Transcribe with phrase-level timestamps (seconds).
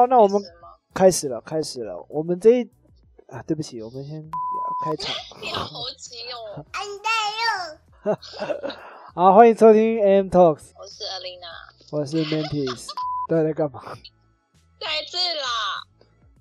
[0.00, 0.42] 好，那我们？
[0.94, 2.06] 开始了，开始了。
[2.08, 2.64] 我们这一
[3.28, 4.30] 啊，对不起，我们先
[4.82, 5.14] 开场。
[5.42, 5.68] 你好
[5.98, 6.64] 急哦！
[9.14, 11.52] 好，欢迎收听 AM Talks，我是 Alina，
[11.90, 12.86] 我是 Mantis。
[13.28, 13.82] 都在干嘛？
[14.80, 15.84] 再次啦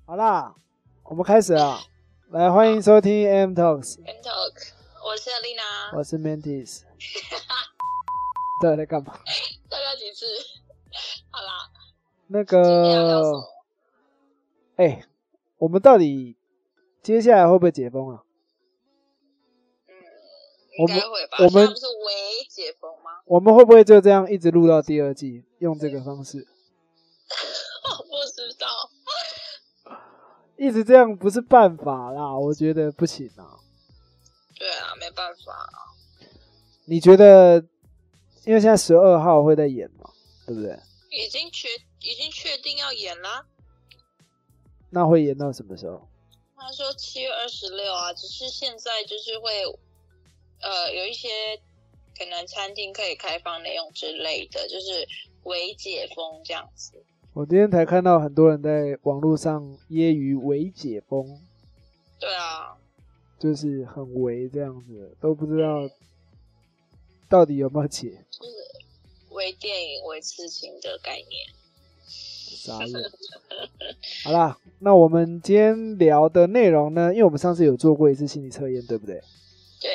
[0.06, 0.56] 好啦，
[1.04, 1.82] 我们开始了。
[2.30, 4.72] 来，欢迎收听 AM Talks，M Talk，
[5.04, 6.84] 我是 Alina，我是 Mantis。
[8.62, 9.20] 都在干嘛？
[9.70, 10.26] 大概几次？
[11.30, 11.69] 好啦，
[12.32, 13.44] 那个，么？
[14.76, 15.04] 哎、
[15.58, 16.38] 我们到底
[17.02, 18.24] 接下来会不会解封啊？
[19.88, 19.94] 嗯，
[20.80, 21.38] 我们应该会吧？
[21.40, 23.10] 我们不是微解封吗？
[23.26, 26.48] 我们会不会就这样一直录到第二季，用这个方式？
[27.84, 28.68] 我不知道。
[30.56, 33.58] 一直这样不是办法啦，我觉得不行啊。
[34.58, 35.98] 对啊，没办法啊。
[36.86, 37.66] 你觉得？
[38.46, 40.10] 因为现在十二号会在演嘛，
[40.48, 40.80] 对不对？
[41.12, 41.68] 已经确
[42.02, 43.46] 已经确定要演啦。
[44.90, 46.08] 那会演到什么时候？
[46.56, 49.64] 他说七月二十六啊，只是现在就是会，
[50.62, 51.30] 呃，有一些
[52.18, 55.08] 可能餐厅可以开放内容之类的，就是
[55.44, 57.02] 微解封这样子。
[57.34, 61.40] 我今天才看到很多人在网络上揶揄“微解封
[62.20, 62.76] 对啊，”，
[63.40, 65.90] 就是很微这样子，都不知道
[67.30, 68.26] 到底有没有解。
[68.32, 68.52] 就是
[69.30, 71.59] 微电影、微刺青的概念。
[72.60, 72.94] 傻眼。
[74.26, 77.14] 好啦，那我们今天聊的内容呢？
[77.14, 79.16] 因为我们上次有做过一次心理测验，对不对？
[79.82, 79.90] 对，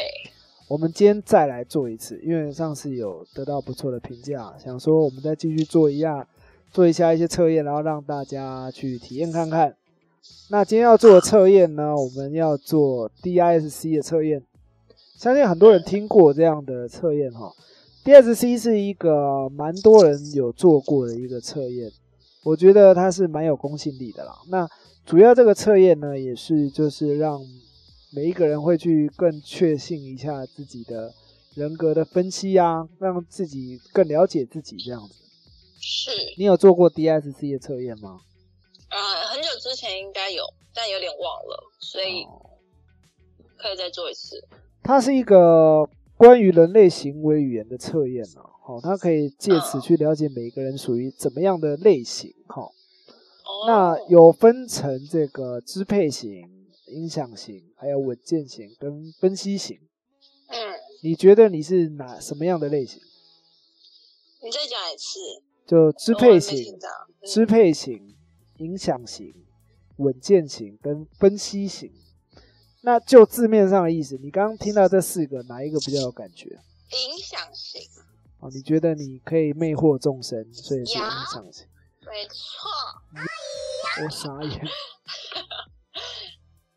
[0.68, 6.26] 我们今天再来做一次，因为上次有得到不错的评价，想说我们再继续做一下，
[6.72, 9.76] 做一下一些测验，然后让大家去体验看看。
[10.50, 14.42] 那今天要做的测验呢，我们要做 DISC 的测验，
[15.18, 17.52] 相信很多人听过这样的测验哈。
[18.04, 21.90] DISC 是一个蛮多人有做过的一个测验，
[22.44, 24.36] 我觉得它是蛮有公信力的啦。
[24.48, 24.68] 那
[25.04, 27.40] 主要这个测验呢，也是就是让
[28.12, 31.12] 每一个人会去更确信一下自己的
[31.54, 35.14] 人格的分析啊，让自己更了解自己这样子。
[35.80, 38.20] 是，你有做过 DSC 的测验吗？
[38.90, 40.44] 呃，很久之前应该有，
[40.74, 42.50] 但有点忘了，所以哦
[43.56, 44.46] 可以再做一次。
[44.82, 52.70] 它是一个关于人类行为语言的测验啊，好、它可以借此去了解每个人属于怎么样的类型，哈、哦，
[53.66, 56.48] 那有分成这个支配型、
[56.86, 59.78] 影响型，还有稳健型跟分析型。
[60.46, 60.56] 嗯，
[61.02, 63.00] 你觉得你是哪什么样的类型？
[64.42, 65.18] 你再讲一次。
[65.66, 68.14] 就支配型听、到嗯支配型、
[68.58, 69.32] 影响型、
[69.96, 71.90] 稳健型跟分析型。
[72.86, 76.50] 那就字面上的意思，你刚刚听到这四个，哪一个比较有感觉？
[76.50, 77.80] 影响型，
[78.40, 81.66] 哦，你觉得你可以魅惑众生，所以是影呀响型。
[82.04, 82.70] 没错。
[84.04, 84.68] 我傻眼。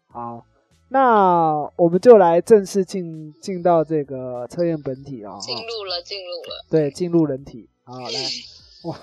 [0.08, 0.46] 好，
[0.88, 5.34] 那我们就来正式进进到这个测验本体啊。
[5.34, 6.66] 哈进入了，进入了。
[6.70, 7.70] 对，进入人体。
[7.84, 8.30] 好，来，
[8.88, 8.98] 哇，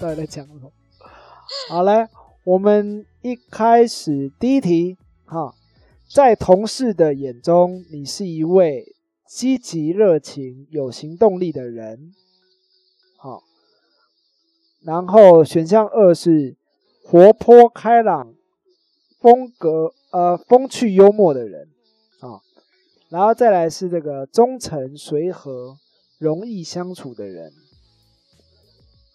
[0.00, 0.72] 到底在讲什么？
[1.68, 2.08] 好，来，
[2.50, 5.54] 我们一开始第一题，哈，
[6.12, 12.12] 在同事的眼中，你是一位积极、热情、有行动力的人。
[13.16, 13.44] 好，
[14.82, 16.56] 然后选项二是
[17.04, 18.34] 活泼开朗、
[19.20, 21.68] 风格呃风趣幽默的人
[22.18, 22.42] 啊，
[23.10, 25.78] 然后再来是这个忠诚随和、
[26.18, 27.52] 容易相处的人，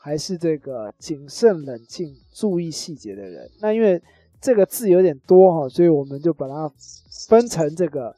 [0.06, 3.50] 还是这个谨慎冷静、注意细节的人。
[3.60, 4.00] 那因为
[4.40, 6.72] 这个字有点多哈，所以我们就把它
[7.28, 8.16] 分成这个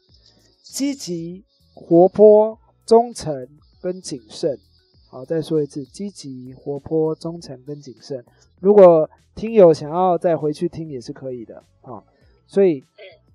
[0.62, 3.48] 积极、活泼、忠诚
[3.82, 4.60] 跟谨慎。
[5.08, 8.22] 好，再说一次，积极、活泼、忠诚跟谨慎。
[8.60, 12.04] 如果听友想要再回去听也是可以的啊。
[12.48, 12.84] 所以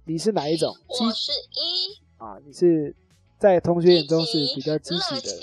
[0.05, 0.76] 你是哪一种？
[0.88, 2.94] 我是一啊，你是
[3.38, 5.38] 在同学眼中是比较积极的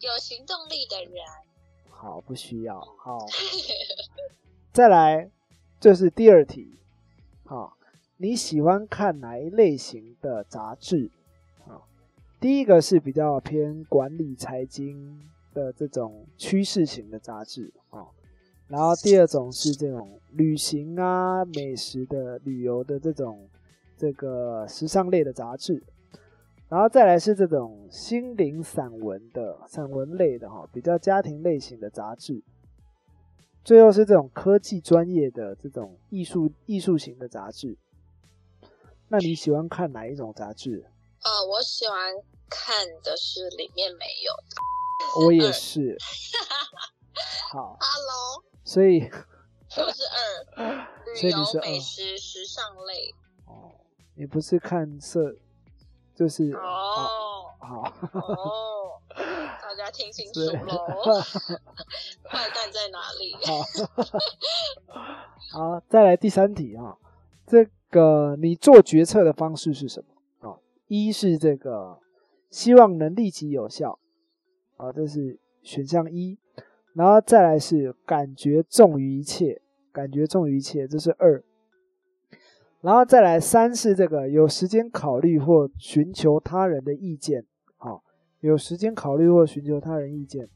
[0.00, 1.14] 有行动力的人。
[2.04, 2.78] 好，不需要。
[2.98, 3.18] 好，
[4.74, 5.30] 再来，
[5.80, 6.78] 这是第二题。
[7.44, 7.78] 好，
[8.18, 11.10] 你喜欢看哪一类型的杂志？
[11.66, 11.88] 好，
[12.38, 15.18] 第一个是比较偏管理、财经
[15.54, 18.04] 的这种趋势型的杂志啊。
[18.68, 23.48] 然后第二种是这种旅行啊、美食的、旅游的这种
[23.96, 25.82] 这个时尚类的杂志。
[26.68, 32.42] 然后再来是这种心灵散文的散文类的哈，比较家庭类型的杂志。
[33.62, 37.78] 最后是这种科技专业的这种艺术艺术型的杂志。
[39.08, 40.86] 那你喜欢看哪一种杂志？
[41.22, 42.12] 呃，我喜欢
[42.50, 45.24] 看的是里面没有的。
[45.26, 45.96] 我也是。
[47.52, 49.00] 好，Hello，所以
[49.76, 50.02] 我是
[50.56, 50.88] 二，
[51.22, 53.14] 旅游、所以你是二美食、时尚类。
[53.46, 53.72] 哦，
[54.16, 55.36] 你不是看色，
[56.14, 57.50] 就是哦。
[57.58, 59.00] 好，哦，
[59.62, 60.52] 大家听清楚对。
[60.60, 60.76] 喽，
[62.28, 63.34] 坏蛋在哪里？
[65.50, 66.96] 好，好，再来第三题啊，
[67.46, 70.04] 这个你做决策的方式是什
[70.40, 70.50] 么？
[70.50, 70.58] 啊？
[70.88, 71.98] 一是这个
[72.50, 73.98] 希望能立即有效。
[74.76, 76.36] 啊，这是选项一，
[76.94, 79.62] 然后再来是感觉重于一切，
[79.92, 81.42] 感觉重于一切，这是二，
[82.84, 87.46] 然后再来三是这个有时间考虑或寻求他人的意见，
[87.78, 88.02] 好，
[88.40, 90.46] 有时间考虑或寻求他人意见。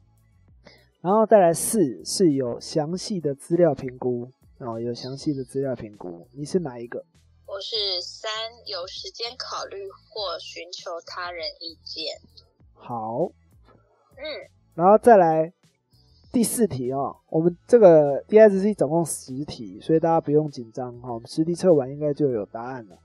[1.01, 7.03] 然后再来四是有详细的资料评估哦，有详细的资料评估，你是哪一个？
[7.47, 8.31] 我是三，
[8.67, 12.15] 有时间考虑或寻求他人意见。
[12.75, 13.33] 好，
[14.19, 14.23] 嗯，
[14.75, 15.51] 然后再来
[16.31, 22.99] 第四题啊、我们这个 DSC 总共十题，所以大家不用紧张哈、我们实题测完应该就有答案了。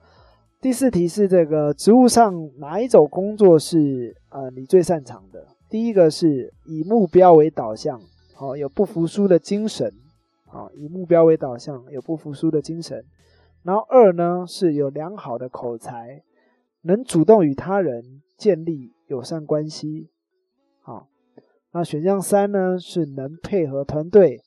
[0.60, 5.48] 第四题是这个职务上哪一种工作是呃你最擅长的？
[5.70, 8.00] 第一个是以目标为导向，
[8.34, 9.92] 好、有不服输的精神，
[10.46, 13.04] 好、以目标为导向，有不服输的精神。
[13.64, 16.22] 然后二呢是有良好的口才，
[16.82, 20.10] 能主动与他人建立友善关系，
[21.74, 24.42] 那选项三呢是能配合团队，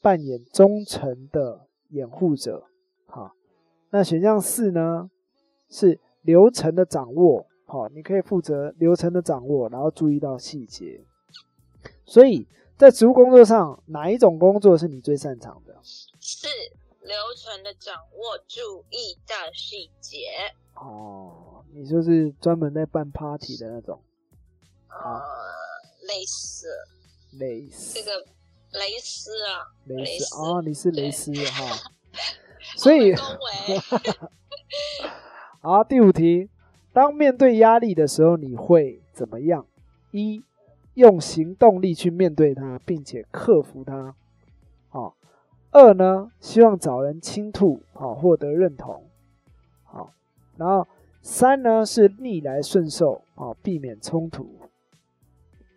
[0.00, 2.64] 扮演忠诚的掩护者，
[3.06, 3.32] 好。
[3.90, 5.10] 那选项四呢
[5.68, 11.04] 是流程的掌握，好，你可以负责流程的掌握，然后注意到细节。
[12.04, 12.46] 所以
[12.76, 15.76] 在职务工作上，哪一种工作是你最擅长的？
[15.82, 16.46] 是，
[17.02, 20.28] 流程的掌握，注意到细节。
[20.74, 24.00] 哦，你就是专门在办 party 的那种，
[24.88, 25.20] 呃，
[26.10, 26.66] 类似
[27.38, 28.10] 蕾丝这，个
[28.72, 31.92] 蕾丝啊，蕾蕾丝啊哦，你是蕾丝哈。
[32.76, 33.14] 所以
[35.62, 36.50] 好，第五题，
[36.92, 39.64] 当面对压力的时候，你会怎么样？
[40.10, 40.42] 一，
[40.94, 44.16] 用行动力去面对它，并且克服它。
[44.88, 45.14] 好、
[45.70, 49.04] 二呢，希望找人倾吐，好、获得认同。
[49.84, 50.12] 好，
[50.56, 50.88] 然后
[51.22, 54.59] 三呢是逆来顺受，好、避免冲突。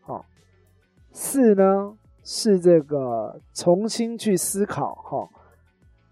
[0.04, 0.26] 好、
[1.12, 5.30] 四呢是这个重新去思考，哈、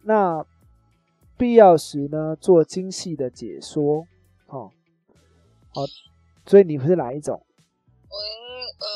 [0.03, 0.45] 那
[1.37, 4.05] 必要时呢做精细的解说，
[4.47, 4.71] 好、
[5.73, 5.81] 好，
[6.45, 7.45] 所以你是哪一种？
[8.09, 8.87] 我应呃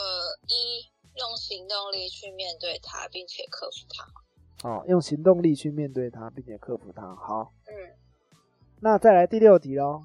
[0.47, 4.69] 一用行动力去面对它，并且克服它。
[4.69, 7.15] 哦，用行动力去面对它，并且克服它。
[7.15, 7.95] 好，嗯，
[8.79, 10.03] 那再来第六题喽。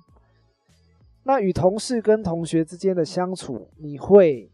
[1.22, 4.50] 那与同事跟同学之间的相处，你会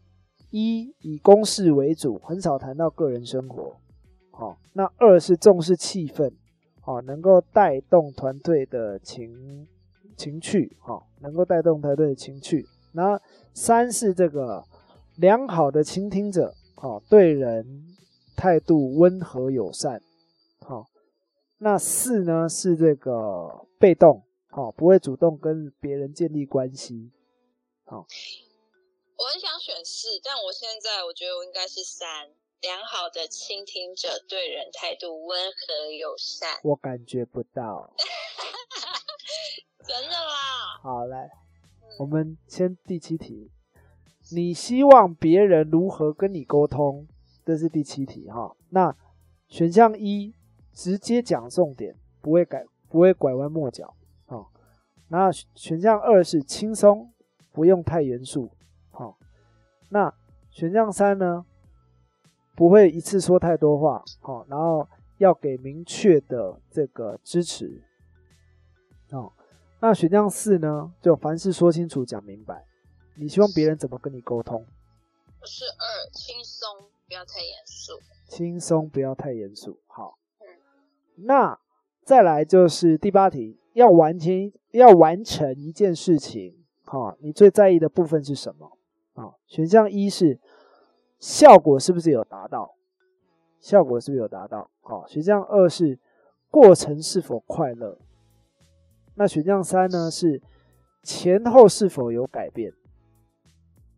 [0.49, 3.75] 一以公事为主，很少谈到个人生活。
[4.31, 6.31] 好、那二是重视气氛，
[6.79, 9.67] 好、能够带动团队的情
[10.15, 12.65] 情趣，好、能够带动团队的情趣。
[12.93, 13.19] 那
[13.53, 14.63] 三是这个
[15.17, 17.85] 良好的倾听者，好、对人
[18.35, 20.01] 态度温和友善，
[20.59, 20.85] 好、
[21.57, 27.11] 那四呢是这个被动，好、不会主动跟别人建立关系。
[27.83, 28.05] 好
[29.17, 32.29] 我很想选四，但我现在我觉得我应该是三。
[32.61, 36.59] 良好的倾听者，对人态度温和友善。
[36.63, 37.93] 我感觉不到。
[39.87, 41.29] 真的啦， 好，来，
[41.81, 43.51] 嗯我们先第七题。
[44.31, 47.07] 你希望别人如何跟你沟通？
[47.45, 48.55] 这是第七题哈。
[48.69, 48.95] 那
[49.47, 50.35] 选项一，
[50.73, 53.95] 直接讲重点，不会改，不会拐弯抹角。
[54.27, 54.51] 好，
[55.09, 57.11] 那选项二是轻松，
[57.51, 58.51] 不用太严肃。
[58.97, 59.15] 好，
[59.91, 60.11] 那
[60.49, 61.45] 选项三呢，
[62.55, 64.03] 不会一次说太多话。
[64.21, 64.89] 好，然后
[65.19, 67.83] 要给明确的这个支持。
[69.11, 69.31] 哦，
[69.81, 72.65] 那选项四呢，就凡事说清楚、讲明白。
[73.19, 74.65] 你希望别人怎么跟你沟通？
[75.39, 77.93] 我是二，轻松，不要太严肃。
[78.27, 79.79] 轻松，不要太严肃。
[79.85, 81.59] 好嗯，那
[82.03, 88.76] 再来就是第八题，要完成要完成一件事情，好、你最在意的部分是什么？
[89.17, 90.39] 啊、选项一是
[91.19, 92.75] 效果是不是有达到？
[93.59, 94.69] 效果是不是有达到？
[94.81, 95.99] 好、选项二是
[96.51, 97.97] 过程是否快乐？
[99.15, 100.41] 那选项三呢是
[101.01, 102.71] 前后是否有改变？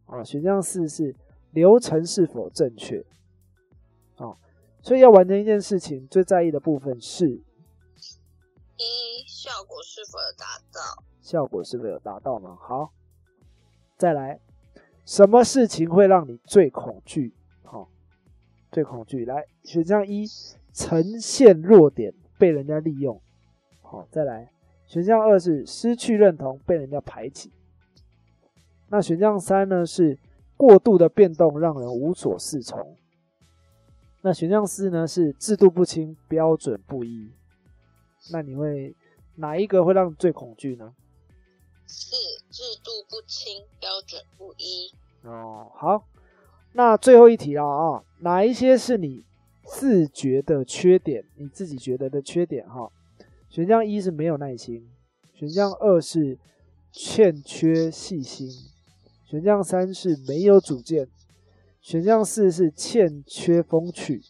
[0.06, 1.14] 啊，选项四是
[1.52, 3.06] 流程是否正确？
[4.16, 4.38] 哦，
[4.82, 7.44] 所以要完成一件事情，最在意的部分是一，
[9.28, 11.04] 效果是否有达到？
[11.22, 12.58] 效果是否有达到吗？
[12.60, 12.94] 好，
[13.98, 14.40] 再来，
[15.10, 17.34] 什么事情会让你最恐惧？
[17.64, 17.90] 好、
[18.72, 19.26] 最恐惧。
[19.26, 20.24] 来，选项一，
[20.72, 23.20] 呈现弱点，被人家利用。
[23.82, 24.52] 好，再来，
[24.86, 27.52] 选项二是失去认同，被人家排挤。
[28.90, 30.20] 那选项三呢是
[30.56, 32.96] 过度的变动，让人无所适从。
[34.22, 37.32] 那选项四呢是制度不清，标准不一。
[38.32, 38.96] 那你会
[39.38, 40.94] 哪一个会让你最恐惧呢？
[41.88, 42.16] 四
[42.60, 44.94] 制度不清，标准不一。
[45.24, 46.04] 哦，好，
[46.74, 49.24] 那最后一题了啊，哪一些是你
[49.64, 51.24] 自觉的缺点？
[51.38, 52.92] 你自己觉得的缺点哈？
[53.50, 54.92] 选项一是没有耐心，
[55.34, 56.38] 选项二是
[56.92, 58.50] 欠缺细心，
[59.26, 61.08] 选项三是没有主见，
[61.80, 64.22] 选项四是欠缺风趣。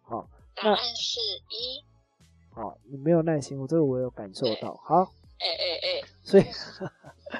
[0.00, 1.20] 好，答案是
[1.50, 1.84] 一。
[2.48, 4.74] 好，你没有耐心，我这个我有感受到。
[4.82, 6.44] 好，哎哎哎，所以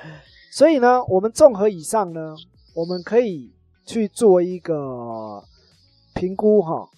[0.50, 2.34] 所以呢，我们综合以上呢，
[2.74, 3.52] 我们可以
[3.84, 5.42] 去做一个
[6.14, 6.88] 评估哈，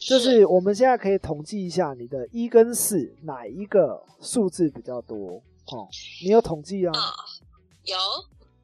[0.00, 5.88] 就是我们现在可以统计一下你的一跟四哪一个数字比较多哦？
[6.24, 6.92] 你有统计啊？
[7.84, 7.96] 有。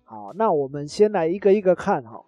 [0.05, 2.25] 好，那我们先来一个一个看哈。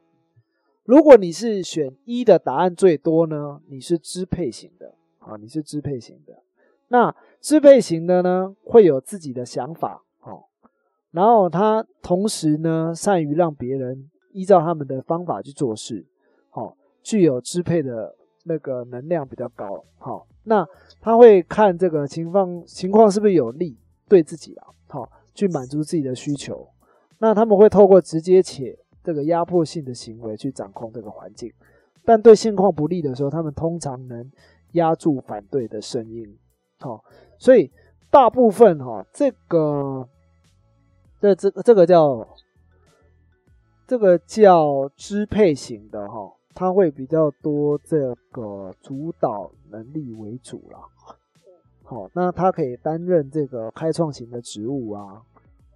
[0.84, 4.94] 如果你是选一的答案最多呢，你是支配型的。
[5.24, 6.42] 啊，你是支配型的，
[6.88, 10.11] 那支配型的呢，会有自己的想法，哦，
[11.12, 16.04] 然后他同时呢，善于让别人依照他们的方法去做事，
[16.50, 18.12] 好，具有支配的
[18.44, 20.66] 那个能量比较高，好，那
[21.00, 23.78] 他会看这个情况情况是不是有利
[24.08, 26.68] 对自己啊，好，去满足自己的需求，
[27.18, 31.52] 那他们会透过直接且这个压迫性的行为去掌控这个环境，
[32.04, 34.28] 但对现况不利的时候，他们通常能。
[34.72, 36.26] 压住反对的声音，
[36.80, 37.04] 好，
[37.38, 37.70] 所以
[38.10, 40.08] 大部分哈，这个
[41.22, 42.26] 这这这个叫
[43.86, 50.80] 这个叫支配型的哈，它会比较多这个主导能力为主啦。
[51.84, 55.22] 好，那他可以担任这个开创型的职务啊，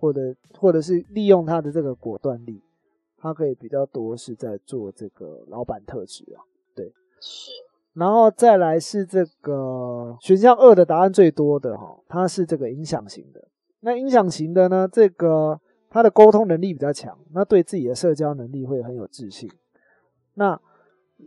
[0.00, 2.60] 或者或者是利用他的这个果断力，
[3.16, 6.42] 他可以比较多是在做这个老板特质啊，
[6.74, 7.52] 对，是。
[7.92, 13.45] 然后再来是这个选项二的答案最多的哈，它是这个影响型的。
[13.86, 19.48] 那影响型的呢，这个他的沟通能力比较强，那对自己的社交能力会很有自信。
[20.34, 20.60] 那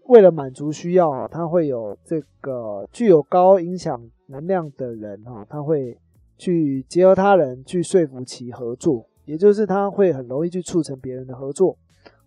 [0.07, 5.97] 为了满足需要，他会有这个具有高影响能量的人哈，他会
[6.37, 11.77] 去结合他人去说服其合作，也就是他会很容易去促成别人的合作，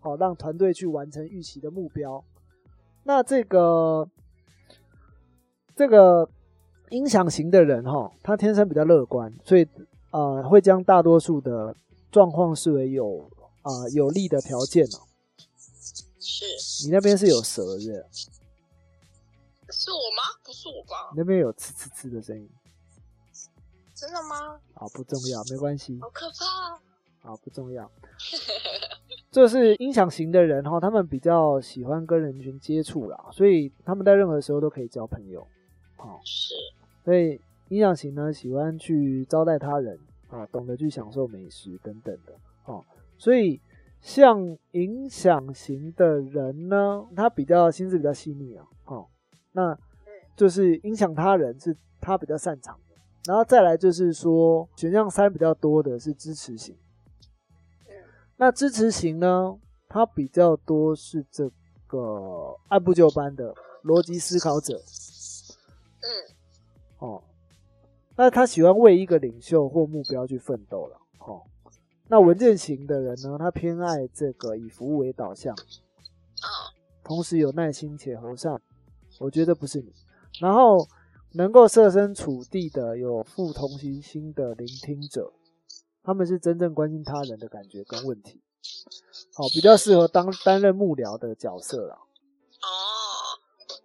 [0.00, 2.24] 好让团队去完成预期的目标。
[3.04, 4.08] 那这个。
[5.74, 6.28] 这个
[6.90, 9.66] 影响型的人哈，他天生比较乐观，所以
[10.12, 11.74] 呃会将大多数的
[12.10, 13.28] 状况视为有
[13.62, 15.02] 啊有利的条件哦。
[16.20, 16.86] 是。
[16.86, 18.08] 你那边是有蛇的？
[19.74, 20.22] 是我吗？
[20.44, 21.12] 不是我吧？
[21.16, 22.48] 那边有呲呲呲的声音。
[23.94, 24.60] 真的吗？
[24.74, 25.98] 啊，不重要，没关系。
[26.00, 27.30] 好可怕。
[27.30, 27.90] 啊，不重要。
[29.30, 35.46] 这是音响型的人哈，他们比较喜欢跟人群接触啦，所以他们在任何时候都可以交朋友。
[35.96, 36.52] 好，是，
[37.04, 37.40] 所以
[37.72, 39.98] 影响型呢喜欢去招待他人
[40.28, 42.34] 啊，懂得去享受美食等等的。
[42.66, 42.84] 哦，
[43.16, 43.58] 所以
[44.02, 48.66] 像影响型的人呢，他比较心思比较细腻啊。
[48.84, 49.06] 哦，
[49.52, 49.74] 那
[50.36, 52.96] 就是影响他人是他比较擅长的。
[53.24, 56.76] 然后再来就是说，选项三比较多的是支持型。
[58.36, 61.50] 那支持型呢，他比较多是这
[61.86, 64.76] 个按部就班的逻辑思考者。
[66.02, 66.10] 嗯，
[66.98, 67.22] 哦，
[68.16, 71.42] 那他喜欢为一个领袖或目标去奋斗了，哦。
[72.08, 76.70] 那文件型的人呢，他偏爱这个以服务为导向，啊，
[77.02, 78.60] 同时有耐心且和善。
[79.18, 79.92] 我觉得不是你，
[80.40, 80.86] 然后
[81.32, 85.32] 能够设身处地的有富同情心的聆听者，
[86.02, 88.42] 他们是真正关心他人的感觉跟问题，
[89.34, 91.98] 好，比较适合当担任幕僚的角色了。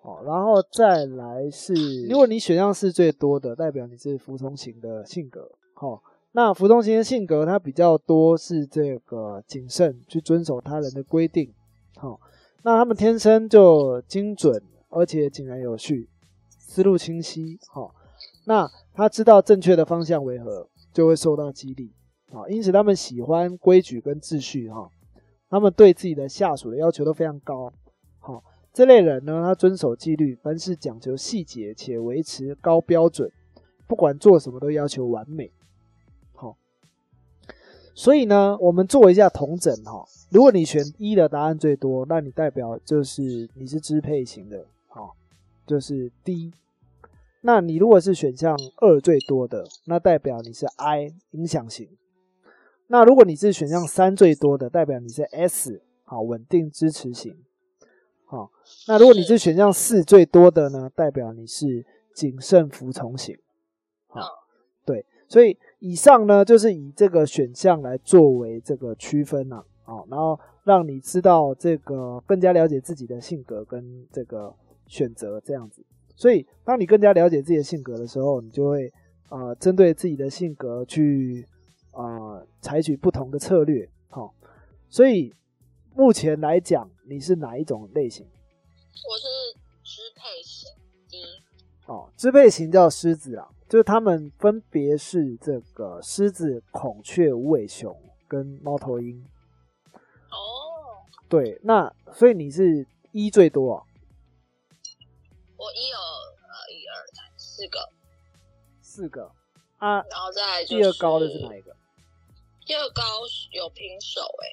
[0.07, 1.73] 哦，然后再来是，
[2.07, 5.51] 如果你选项是最多的，代表你是服从型的性格。
[5.73, 11.53] 好，那服从型的性格，它比较多是这个谨慎，去遵守他人的规定。
[11.97, 12.17] 好，
[12.63, 16.07] 那他们天生就精准，而且井然有序，
[16.57, 17.59] 思路清晰。
[17.67, 17.93] 好，
[18.45, 21.91] 那他知道正确的方向为何，就会受到激励。
[22.31, 24.69] 好，因此他们喜欢规矩跟秩序。
[24.69, 24.89] 哈，
[25.49, 27.73] 他们对自己的下属的要求都非常高。
[28.77, 33.31] 这类人呢，他遵守纪律，凡事讲究细节且维持高标准，
[33.87, 35.51] 不管做什么都要求完美。
[36.35, 36.55] 好，
[37.95, 40.05] 所以呢，我们做一下同整哈。
[40.29, 44.67] 如果你选一的答案最多，那你代表就是你是支配型的。
[44.89, 45.15] 好，
[45.65, 46.53] 就是 D。
[47.41, 51.89] 那你如果是选项二最多的，那代表你是 I 影响型。
[52.85, 57.35] 那如果你是选项三最多的，代表你是 S 好稳定支持型。
[58.29, 58.51] 好，
[58.87, 63.37] 那如果你是选项四最多的呢，代表你是谨慎服从型。
[64.07, 64.21] 好，
[64.85, 69.63] 对，所以以上呢就是以这个选项来作为这个区分呐。
[69.83, 74.53] 好，然后让你知道这个更加了解自己的性格跟这个
[74.87, 75.81] 选择这样子。
[76.13, 78.91] 所以，当你更加了解自己的性格的时候，你就会
[79.29, 81.47] 呃针对自己的性格去
[81.91, 83.87] 啊采取不同的策略。
[84.09, 84.33] 好，
[84.89, 85.33] 所以
[85.95, 88.25] 目前来讲，你是哪一种类型？
[88.27, 89.27] 我是
[89.81, 90.69] 支配型。
[91.85, 97.97] 哦，支配型叫狮子啊，就是他们分别是这个狮子、孔雀、无尾熊
[98.27, 99.25] 跟猫头鹰。
[99.93, 100.99] 哦，
[101.29, 103.83] 对，那所以你是一最多啊？
[105.55, 107.79] 我一有呃一二三四个，
[108.81, 109.31] 四个
[109.77, 111.73] 啊，然后再来第二高的是哪一个？
[112.65, 113.01] 第二高
[113.53, 114.45] 有平手哎，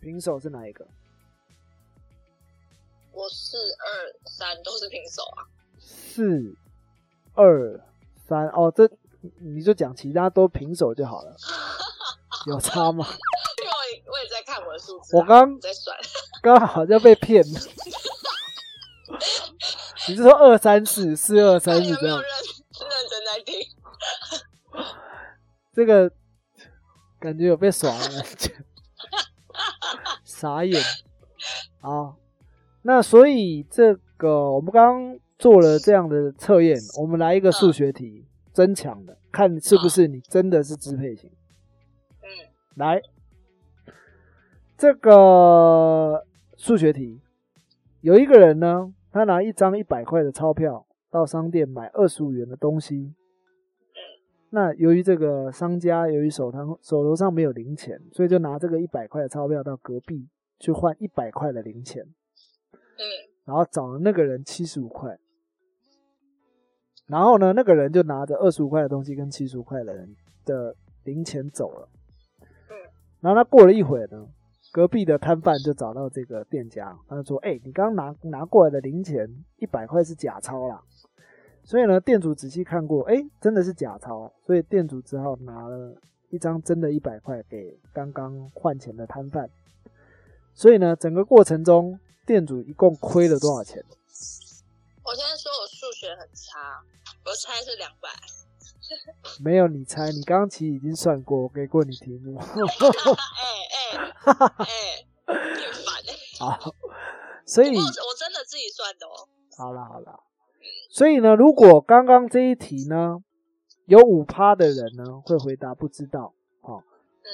[0.00, 0.86] 平手是哪一个？
[3.14, 5.46] 我四二三都是平手啊。
[5.78, 6.54] 四
[7.34, 7.80] 二
[8.28, 8.90] 三哦，这
[9.40, 11.36] 你就讲其他都平手就好了，
[12.46, 13.06] 有差吗？
[13.58, 15.96] 因为我也在看我的数字，我刚在算，
[16.42, 17.60] 刚好像被骗了。
[20.08, 22.20] 你是说二三四四二三四这样？
[22.20, 22.28] 认
[23.08, 23.58] 真在听，
[25.72, 26.10] 这个
[27.20, 28.24] 感觉有被耍了，
[30.24, 30.82] 傻眼
[31.80, 32.16] 啊！
[32.84, 41.30] 那所以这个我们刚刚做了这样的测验，我们来一个数学题，增强的，看是不是你真的是支配型。
[42.22, 42.26] 嗯，
[42.76, 43.00] 来，
[44.76, 46.24] 这个
[46.56, 47.20] 数学题，
[48.00, 48.94] 有一个人呢。
[49.14, 53.14] 他拿一张一百块的钞票到商店买二十五元的东西，
[54.50, 60.26] 那由于这个商家由于手头手头上没有零钱，所以就拿这个一百块的钞票到隔壁
[60.58, 62.04] 去换一百块的零钱，
[63.44, 65.18] 然后找了那个人七十五块，
[67.06, 71.88] 然后呢，那个人就拿着二十五块的东西跟七十五块的人的零钱走了，
[72.40, 72.76] 嗯，
[73.20, 74.28] 然后他过了一会呢。
[74.72, 79.24] 隔壁的摊贩就找到这个店家，他就说：“哎，你刚刚拿拿过来的零钱
[79.58, 80.82] 一百块是假钞啦。”
[81.62, 85.96] 所以呢，店主仔细看过，哎，真的是假钞，所以店主只好拿了
[86.30, 89.48] 一张真的一百块给刚刚换钱的摊贩。
[90.54, 93.84] 所以呢，整个过程中，店主一共亏了多少钱？
[95.04, 96.82] 我现在说我数学很差，
[97.26, 98.08] 我猜是两百。
[99.42, 102.38] 没有你猜，你刚刚其实已经算过，我给过你题目。
[102.38, 102.44] 哎
[104.24, 105.06] 哎哎，
[105.56, 106.12] 挺烦哎。
[106.38, 106.74] 好，
[107.46, 107.82] 所以我
[108.18, 109.28] 真的自己算的哦。
[109.56, 110.20] 好了好了，
[110.90, 113.22] 所以呢，如果刚刚这一题呢，
[113.86, 116.34] 有五趴的人呢会回答不知道。
[116.60, 116.82] 好，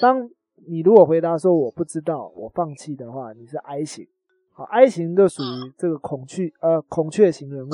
[0.01, 0.29] 当
[0.69, 4.09] 你如果回答说我不知道，我放弃的话，你是 I 型。
[4.53, 7.71] 好，I 型就属于这个孔雀呃孔雀型人物。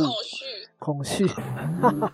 [0.79, 1.27] 恐惧。
[1.27, 2.07] 恐惧。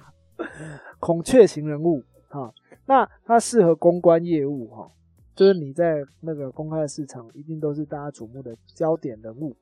[0.99, 2.53] 孔雀型人物，哈，
[2.87, 4.91] 那它适合公关业务，哈，
[5.35, 9.57] 就是你在那个公开市场，一定都是大家瞩目的焦点人物，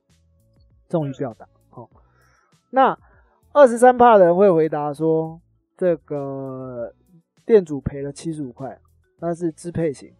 [0.88, 1.88] 重于表达，好。
[2.70, 2.96] 那
[3.52, 5.40] 二十三帕的人会回答说，
[5.76, 6.94] 这个
[7.44, 8.78] 店主赔了七十五块，
[9.18, 10.12] 那是支配型，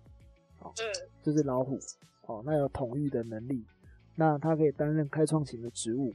[0.59, 0.73] 好，
[1.23, 1.79] 就是老虎，
[2.27, 3.65] 哦，那有统御的能力，
[4.21, 6.13] 那他可以担任开创型的职务。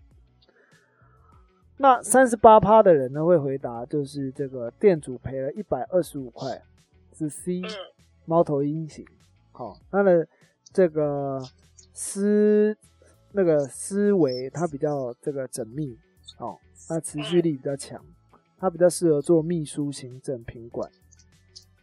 [1.78, 6.62] 那三十八趴的人呢会回答，就是这个店主赔了一百二十五块，
[7.18, 7.64] 是 C，
[8.26, 9.04] 猫头鹰型。
[9.52, 10.28] 好，他的
[10.72, 11.42] 这个
[11.94, 12.78] 思
[13.32, 15.98] 那个思维，他比较这个缜密，
[16.38, 16.56] 哦，
[16.88, 18.00] 那持续力比较强，
[18.60, 20.88] 他比较适合做秘书、行政、品管。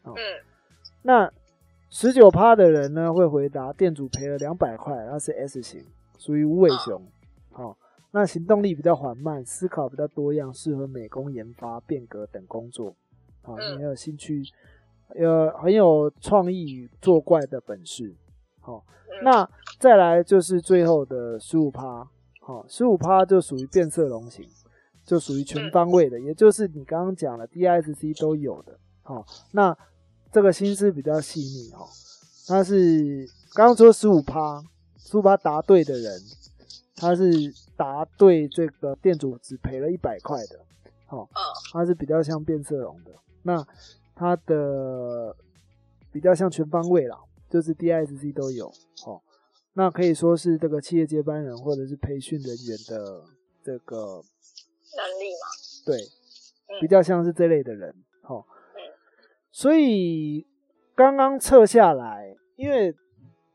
[0.04, 0.14] 哦，
[1.02, 1.32] 那
[1.90, 5.84] 十九趴的人呢会回答，店主赔了两百块，他是 S 型，
[6.22, 7.02] 属于无尾熊。
[7.50, 7.76] 好。
[8.14, 12.94] 那行动力比较缓慢，思考比较多样，适合美工研发、变革等工作。
[13.40, 14.42] 好，你很有兴趣，
[15.14, 18.14] 呃，很有创意与作怪的本事。
[18.60, 18.84] 好，
[19.24, 22.06] 那再来就是最后的十五趴。
[22.42, 24.46] 好，十五趴就属于变色龙型，
[25.06, 28.78] 就属于全方位的，也就是你刚刚讲的 DISC 都有的。
[29.00, 29.74] 好，那
[30.30, 31.70] 这个心思比较细腻。
[31.70, 31.86] 哈，
[32.50, 34.62] 那是刚刚说十五趴，
[35.12, 36.20] 十五趴答对的人。
[36.94, 37.32] 他是
[37.76, 40.64] 答对这个店主只赔了一百块的，
[41.06, 41.28] 好，
[41.72, 43.10] 他是比较像变色龙的，
[43.42, 43.66] 那
[44.14, 45.34] 他的
[46.12, 47.18] 比较像全方位啦，
[47.50, 48.70] 就是 DISC 都有，
[49.04, 49.20] 好，
[49.72, 53.24] 那可以说是这个企业接班人或者是培训人员的
[53.64, 55.48] 这个能力嘛。
[55.84, 57.92] 对，嗯比较像是这类的人。
[58.22, 58.46] 好、
[58.76, 58.92] 嗯
[59.50, 60.46] 所以
[60.94, 62.94] 刚刚测下来，因为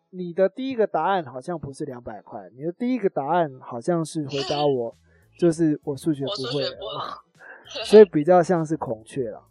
[0.10, 4.96] 你的第一个答案好像不是两百块，你的第一个答案好像是回答我，
[5.39, 6.63] 就是我数学不会
[7.86, 9.48] 所以比较像是孔雀了。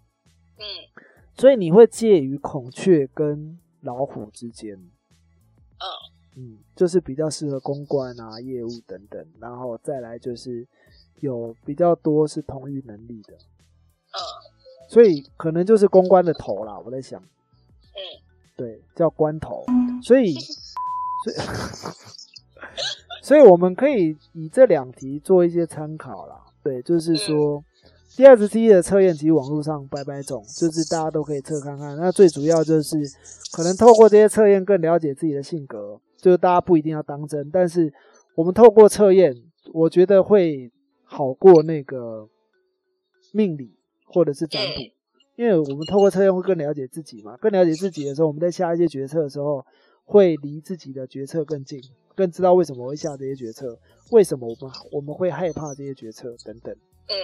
[0.59, 0.65] 嗯。
[1.35, 4.75] 所以你会介于孔雀跟老虎之间。
[4.75, 5.87] 嗯
[6.39, 10.67] 嗯，就是比较适合公关啊、业务等等，然后再来就是
[11.21, 14.21] 有比较多是同育能力的，嗯
[14.89, 16.79] 所以可能就是公关的头啦。
[16.79, 18.01] 我在想，嗯，
[18.55, 19.65] 对，叫关头，
[20.07, 20.35] 所以，
[21.25, 21.37] 所以，
[23.23, 26.45] 所以我们可以以这两题做一些参考啦。
[26.63, 27.65] 对，就是说。
[28.17, 31.95] 第二十题的测验其实网络上百百种，就是大家都可以测看看。
[31.99, 32.97] 那最主要就是
[33.53, 37.93] 可能透过这些测验更了解自己的性格，就是大家不一定要当真，但是
[38.35, 39.35] 我们透过测验，
[39.75, 40.73] 我觉得会
[41.05, 42.27] 好过那个
[43.35, 44.81] 命理或者是占卜，
[45.37, 49.63] 因为我们透过测验会更了解自己嘛，更了解自己的时候，我们在下一些决策的时候，
[50.07, 51.83] 会离自己的决策更近，
[52.15, 53.79] 更知道为什么会下这些决策，
[54.11, 56.75] 为什么我们我们会害怕这些决策等等。
[56.75, 57.15] 嗯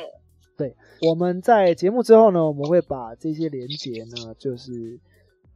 [0.54, 0.76] 对
[1.08, 5.00] 我们在节目之后呢，我们会把这些连接呢，就是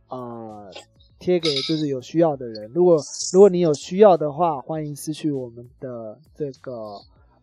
[0.07, 0.71] 啊
[1.19, 2.71] 贴给就是有需要的人。
[2.73, 2.97] 如果
[3.33, 6.99] 如果你有需要的话，欢迎私去我们的这个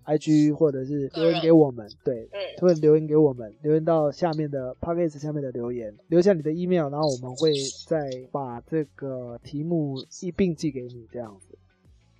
[0.05, 7.53] IG 或者是留言给我们，对，嗯或者留言给我们，留言到下面的 p o d c a s t 下面的留言，留下你的 email，然后我们会
[7.87, 11.57] 再把这个题目一并寄给你，这样子。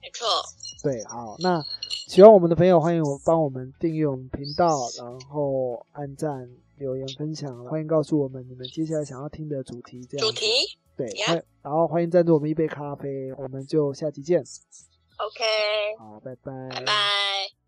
[0.02, 0.28] 没错，
[0.84, 1.64] 对，好，那
[2.08, 10.46] 喜欢我们的朋友，欢迎我帮我们订阅我们频道，然后按赞、留言、分享，欢迎告诉我们你们接下来想要听的主题，这样主题
[10.98, 17.63] 对，欢然后欢迎赞助我们一杯咖啡，我们就下期见，OK，好，拜拜，拜拜。